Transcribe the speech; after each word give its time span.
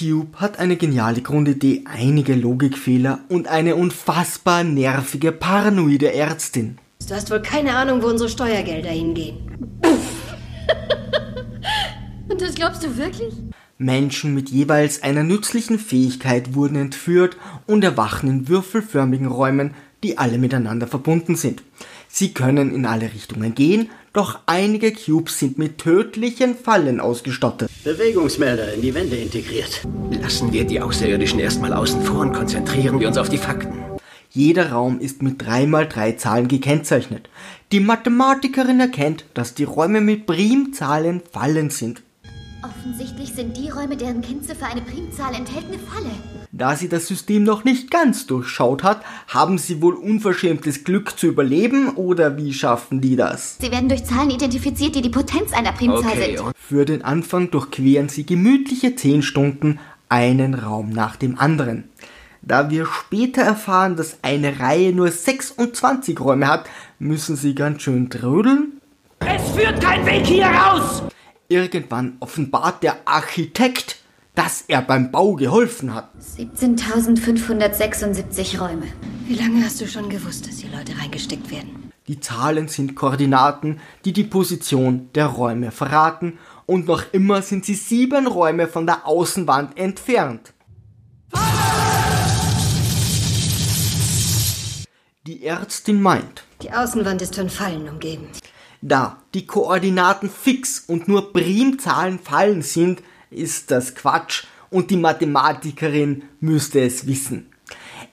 Cube 0.00 0.40
hat 0.40 0.58
eine 0.58 0.76
geniale 0.76 1.20
Grundidee, 1.20 1.84
einige 1.84 2.34
Logikfehler 2.34 3.20
und 3.28 3.48
eine 3.48 3.76
unfassbar 3.76 4.64
nervige, 4.64 5.30
paranoide 5.30 6.14
Ärztin. 6.14 6.78
Du 7.06 7.14
hast 7.14 7.30
wohl 7.30 7.42
keine 7.42 7.74
Ahnung, 7.74 8.02
wo 8.02 8.06
unsere 8.06 8.30
Steuergelder 8.30 8.88
hingehen. 8.88 9.36
Und 12.28 12.40
das 12.40 12.54
glaubst 12.54 12.84
du 12.84 12.96
wirklich? 12.96 13.34
Menschen 13.76 14.34
mit 14.34 14.50
jeweils 14.50 15.02
einer 15.02 15.24
nützlichen 15.24 15.78
Fähigkeit 15.78 16.54
wurden 16.54 16.76
entführt 16.76 17.36
und 17.66 17.82
erwachen 17.82 18.30
in 18.30 18.48
würfelförmigen 18.48 19.26
Räumen, 19.26 19.74
die 20.04 20.16
alle 20.16 20.38
miteinander 20.38 20.86
verbunden 20.86 21.34
sind. 21.34 21.64
Sie 22.08 22.32
können 22.32 22.72
in 22.72 22.86
alle 22.86 23.12
Richtungen 23.12 23.54
gehen, 23.54 23.90
doch 24.12 24.40
einige 24.46 24.92
Cubes 24.92 25.38
sind 25.38 25.58
mit 25.58 25.78
tödlichen 25.78 26.56
Fallen 26.56 27.00
ausgestattet. 27.00 27.70
Bewegungsmelder 27.84 28.74
in 28.74 28.82
die 28.82 28.94
Wände 28.94 29.16
integriert. 29.16 29.86
Lassen 30.10 30.52
wir 30.52 30.64
die 30.64 30.80
Außerirdischen 30.80 31.38
erstmal 31.38 31.72
außen 31.72 32.02
vor 32.02 32.20
und 32.20 32.32
konzentrieren 32.32 32.98
wir 33.00 33.08
uns 33.08 33.18
auf 33.18 33.28
die 33.28 33.38
Fakten. 33.38 33.78
Jeder 34.32 34.70
Raum 34.70 35.00
ist 35.00 35.22
mit 35.22 35.42
3x3 35.42 36.16
Zahlen 36.16 36.48
gekennzeichnet. 36.48 37.28
Die 37.72 37.80
Mathematikerin 37.80 38.78
erkennt, 38.78 39.24
dass 39.34 39.54
die 39.54 39.64
Räume 39.64 40.00
mit 40.00 40.26
Primzahlen 40.26 41.22
Fallen 41.32 41.70
sind. 41.70 42.02
Offensichtlich 42.62 43.32
sind 43.32 43.56
die 43.56 43.70
Räume, 43.70 43.96
deren 43.96 44.22
Kennziffer 44.22 44.66
eine 44.66 44.82
Primzahl 44.82 45.34
enthält, 45.34 45.66
eine 45.66 45.78
Falle. 45.78 46.10
Da 46.60 46.76
sie 46.76 46.90
das 46.90 47.06
System 47.06 47.42
noch 47.42 47.64
nicht 47.64 47.90
ganz 47.90 48.26
durchschaut 48.26 48.82
hat, 48.82 49.02
haben 49.28 49.56
sie 49.56 49.80
wohl 49.80 49.94
unverschämtes 49.94 50.84
Glück 50.84 51.18
zu 51.18 51.28
überleben 51.28 51.88
oder 51.96 52.36
wie 52.36 52.52
schaffen 52.52 53.00
die 53.00 53.16
das? 53.16 53.56
Sie 53.58 53.72
werden 53.72 53.88
durch 53.88 54.04
Zahlen 54.04 54.28
identifiziert, 54.28 54.94
die 54.94 55.00
die 55.00 55.08
Potenz 55.08 55.54
einer 55.54 55.72
Primzahl 55.72 56.12
Okay, 56.12 56.36
sind. 56.36 56.52
Für 56.58 56.84
den 56.84 57.02
Anfang 57.02 57.50
durchqueren 57.50 58.10
sie 58.10 58.26
gemütliche 58.26 58.94
10 58.94 59.22
Stunden 59.22 59.78
einen 60.10 60.52
Raum 60.52 60.90
nach 60.90 61.16
dem 61.16 61.38
anderen. 61.38 61.84
Da 62.42 62.68
wir 62.68 62.84
später 62.84 63.40
erfahren, 63.40 63.96
dass 63.96 64.18
eine 64.20 64.60
Reihe 64.60 64.92
nur 64.92 65.10
26 65.10 66.20
Räume 66.20 66.46
hat, 66.46 66.68
müssen 66.98 67.36
sie 67.36 67.54
ganz 67.54 67.80
schön 67.80 68.10
trödeln. 68.10 68.82
Es 69.20 69.50
führt 69.52 69.80
kein 69.82 70.04
Weg 70.04 70.26
hier 70.26 70.48
raus! 70.48 71.04
Irgendwann 71.48 72.18
offenbart 72.20 72.82
der 72.82 72.98
Architekt, 73.06 73.99
dass 74.34 74.64
er 74.68 74.82
beim 74.82 75.10
Bau 75.10 75.34
geholfen 75.34 75.92
hat. 75.94 76.10
17.576 76.36 78.60
Räume. 78.60 78.86
Wie 79.26 79.34
lange 79.34 79.64
hast 79.64 79.80
du 79.80 79.88
schon 79.88 80.08
gewusst, 80.08 80.46
dass 80.46 80.58
hier 80.58 80.70
Leute 80.70 80.92
reingesteckt 81.00 81.50
werden? 81.50 81.90
Die 82.08 82.20
Zahlen 82.20 82.68
sind 82.68 82.94
Koordinaten, 82.96 83.80
die 84.04 84.12
die 84.12 84.24
Position 84.24 85.08
der 85.14 85.26
Räume 85.26 85.70
verraten 85.70 86.38
und 86.66 86.86
noch 86.86 87.04
immer 87.12 87.42
sind 87.42 87.64
sie 87.64 87.74
sieben 87.74 88.26
Räume 88.26 88.66
von 88.68 88.86
der 88.86 89.06
Außenwand 89.06 89.78
entfernt. 89.78 90.52
Die 95.26 95.44
Ärztin 95.44 96.00
meint, 96.02 96.44
Die 96.62 96.72
Außenwand 96.72 97.22
ist 97.22 97.34
von 97.36 97.48
Fallen 97.50 97.88
umgeben. 97.88 98.26
da 98.82 99.18
die 99.34 99.46
Koordinaten 99.46 100.30
fix 100.30 100.80
und 100.86 101.06
nur 101.06 101.32
Primzahlen 101.32 102.18
fallen 102.18 102.62
sind, 102.62 103.02
ist 103.30 103.70
das 103.70 103.94
Quatsch 103.94 104.44
und 104.70 104.90
die 104.90 104.96
Mathematikerin 104.96 106.24
müsste 106.40 106.80
es 106.80 107.06
wissen. 107.06 107.46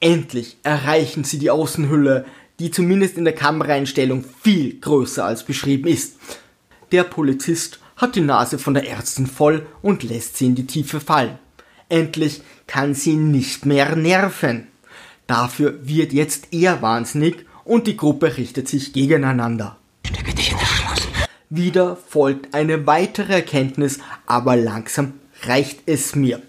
Endlich 0.00 0.56
erreichen 0.62 1.24
sie 1.24 1.38
die 1.38 1.50
Außenhülle, 1.50 2.24
die 2.58 2.70
zumindest 2.70 3.16
in 3.18 3.24
der 3.24 3.34
Kameraeinstellung 3.34 4.24
viel 4.42 4.78
größer 4.80 5.24
als 5.24 5.44
beschrieben 5.44 5.88
ist. 5.88 6.16
Der 6.92 7.04
Polizist 7.04 7.80
hat 7.96 8.16
die 8.16 8.20
Nase 8.20 8.58
von 8.58 8.74
der 8.74 8.88
Ärztin 8.88 9.26
voll 9.26 9.66
und 9.82 10.02
lässt 10.02 10.36
sie 10.36 10.46
in 10.46 10.54
die 10.54 10.66
Tiefe 10.66 11.00
fallen. 11.00 11.38
Endlich 11.88 12.42
kann 12.66 12.94
sie 12.94 13.16
nicht 13.16 13.66
mehr 13.66 13.96
nerven. 13.96 14.68
Dafür 15.26 15.86
wird 15.86 16.12
jetzt 16.12 16.48
er 16.52 16.82
wahnsinnig 16.82 17.46
und 17.64 17.86
die 17.86 17.96
Gruppe 17.96 18.36
richtet 18.36 18.68
sich 18.68 18.92
gegeneinander. 18.92 19.78
stecke 20.06 20.34
dich 20.34 20.52
in 20.52 20.58
das 20.58 20.68
Schloss. 20.68 21.08
Wieder 21.56 21.94
folgt 21.94 22.52
eine 22.52 22.84
weitere 22.88 23.34
Erkenntnis, 23.34 24.00
aber 24.26 24.56
langsam 24.56 25.12
reicht 25.42 25.82
es 25.86 26.16
mir. 26.16 26.42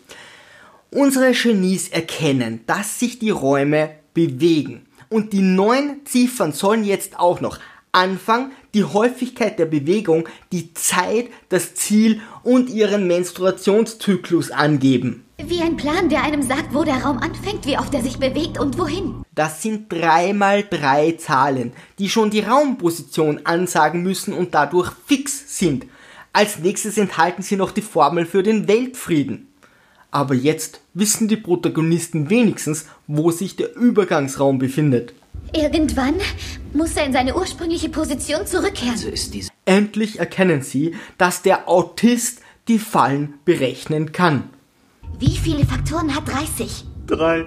Unsere 0.90 1.32
Genies 1.32 1.90
erkennen, 1.90 2.62
dass 2.66 3.00
sich 3.00 3.20
die 3.20 3.30
Räume 3.30 3.92
bewegen. 4.16 4.88
Und 5.10 5.32
die 5.32 5.42
neun 5.42 5.98
Ziffern 6.06 6.54
sollen 6.54 6.84
jetzt 6.84 7.20
auch 7.20 7.40
noch 7.40 7.60
Anfang, 7.92 8.52
die 8.74 8.84
Häufigkeit 8.84 9.60
der 9.60 9.68
Bewegung, 9.68 10.28
die 10.52 10.74
Zeit, 10.74 11.28
das 11.50 11.76
Ziel 11.76 12.22
und 12.42 12.72
ihren 12.72 13.06
Menstruationszyklus 13.06 14.50
angeben. 14.50 15.25
Wie 15.48 15.62
ein 15.62 15.78
Plan, 15.78 16.10
der 16.10 16.24
einem 16.24 16.42
sagt, 16.42 16.74
wo 16.74 16.84
der 16.84 17.04
Raum 17.04 17.20
anfängt, 17.20 17.68
wie 17.68 17.78
oft 17.78 17.94
er 17.94 18.02
sich 18.02 18.18
bewegt 18.18 18.60
und 18.60 18.80
wohin. 18.80 19.24
Das 19.36 19.62
sind 19.62 19.92
drei 19.92 20.34
mal 20.34 20.64
drei 20.64 21.12
Zahlen, 21.12 21.74
die 22.00 22.10
schon 22.10 22.32
die 22.32 22.40
Raumposition 22.40 23.42
ansagen 23.44 24.02
müssen 24.02 24.34
und 24.34 24.56
dadurch 24.56 24.92
fix 25.06 25.60
sind. 25.60 25.86
Als 26.34 26.58
nächstes 26.58 26.98
enthalten 26.98 27.44
sie 27.44 27.58
noch 27.58 27.70
die 27.70 27.84
Formel 27.84 28.26
für 28.26 28.42
den 28.42 28.68
Weltfrieden. 28.68 29.48
Aber 30.10 30.34
jetzt 30.34 30.82
wissen 30.96 31.28
die 31.28 31.38
Protagonisten 31.38 32.32
wenigstens, 32.32 32.88
wo 33.06 33.30
sich 33.30 33.56
der 33.56 33.76
Übergangsraum 33.76 34.58
befindet. 34.58 35.14
Irgendwann 35.54 36.16
muss 36.74 36.98
er 36.98 37.06
in 37.06 37.14
seine 37.14 37.36
ursprüngliche 37.36 37.90
Position 37.90 38.48
zurückkehren. 38.48 38.94
Also 38.94 39.10
ist 39.10 39.34
diese 39.34 39.52
Endlich 39.66 40.18
erkennen 40.18 40.64
sie, 40.64 40.96
dass 41.20 41.44
der 41.44 41.70
Autist 41.70 42.40
die 42.68 42.80
Fallen 42.80 43.36
berechnen 43.46 44.12
kann. 44.12 44.50
Wie 45.18 45.38
viele 45.38 45.66
Faktoren 45.66 46.14
hat 46.14 46.28
30? 46.28 46.84
Drei. 47.08 47.46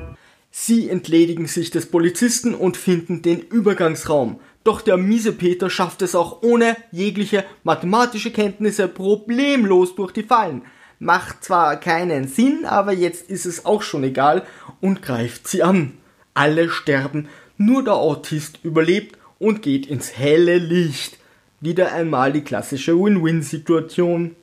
Sie 0.50 0.88
entledigen 0.88 1.46
sich 1.46 1.70
des 1.70 1.90
Polizisten 1.90 2.54
und 2.54 2.78
finden 2.78 3.20
den 3.20 3.40
Übergangsraum. 3.40 4.40
Doch 4.64 4.80
der 4.80 4.96
miese 4.96 5.32
Peter 5.32 5.68
schafft 5.68 6.00
es 6.00 6.14
auch 6.14 6.42
ohne 6.42 6.76
jegliche 6.92 7.44
mathematische 7.64 8.30
Kenntnisse 8.30 8.88
problemlos 8.88 9.94
durch 9.94 10.12
die 10.12 10.22
Fallen. 10.22 10.62
Macht 10.98 11.44
zwar 11.44 11.78
keinen 11.78 12.26
Sinn, 12.26 12.64
aber 12.64 12.92
jetzt 12.92 13.30
ist 13.30 13.44
es 13.44 13.66
auch 13.66 13.82
schon 13.82 14.02
egal 14.02 14.44
und 14.80 15.02
greift 15.02 15.46
sie 15.46 15.62
an. 15.62 15.92
Alle 16.32 16.70
sterben, 16.70 17.28
nur 17.58 17.84
der 17.84 17.94
Autist 17.94 18.60
überlebt 18.62 19.18
und 19.38 19.60
geht 19.60 19.86
ins 19.86 20.16
helle 20.16 20.56
Licht. 20.56 21.18
Wieder 21.60 21.92
einmal 21.92 22.32
die 22.32 22.42
klassische 22.42 22.98
Win-Win-Situation. 22.98 24.36